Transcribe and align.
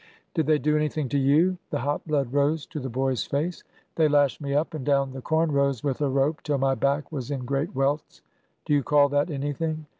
"Did 0.33 0.47
they 0.47 0.57
do 0.57 0.75
anything 0.75 1.09
to 1.09 1.19
you?" 1.19 1.59
The 1.69 1.77
hot 1.81 2.07
blood 2.07 2.33
rose 2.33 2.65
to 2.65 2.79
the 2.79 2.89
boy's 2.89 3.23
face.'' 3.23 3.63
They 3.97 4.07
lashed 4.07 4.41
me 4.41 4.51
up 4.55 4.73
and 4.73 4.83
down 4.83 5.11
the 5.13 5.21
corn 5.21 5.51
rows, 5.51 5.83
with 5.83 6.01
a 6.01 6.09
rope, 6.09 6.41
till 6.41 6.57
my 6.57 6.73
back 6.73 7.11
was 7.11 7.29
in 7.29 7.45
great 7.45 7.75
welts! 7.75 8.23
Do 8.65 8.73
you 8.73 8.81
call 8.81 9.09
that 9.09 9.29
anything? 9.29 9.85